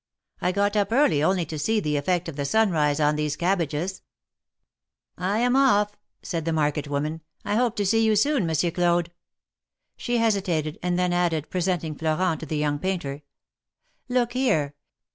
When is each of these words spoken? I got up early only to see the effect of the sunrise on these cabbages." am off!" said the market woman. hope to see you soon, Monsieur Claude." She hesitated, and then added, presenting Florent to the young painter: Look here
I 0.41 0.51
got 0.51 0.75
up 0.75 0.91
early 0.91 1.21
only 1.21 1.45
to 1.45 1.59
see 1.59 1.79
the 1.79 1.95
effect 1.95 2.27
of 2.27 2.35
the 2.35 2.43
sunrise 2.43 2.99
on 2.99 3.17
these 3.17 3.35
cabbages." 3.35 4.01
am 5.15 5.55
off!" 5.55 5.95
said 6.23 6.43
the 6.43 6.51
market 6.51 6.87
woman. 6.87 7.21
hope 7.45 7.75
to 7.75 7.85
see 7.85 8.03
you 8.03 8.15
soon, 8.15 8.47
Monsieur 8.47 8.71
Claude." 8.71 9.11
She 9.97 10.17
hesitated, 10.17 10.79
and 10.81 10.97
then 10.97 11.13
added, 11.13 11.51
presenting 11.51 11.93
Florent 11.93 12.39
to 12.39 12.47
the 12.47 12.57
young 12.57 12.79
painter: 12.79 13.21
Look 14.09 14.33
here 14.33 14.73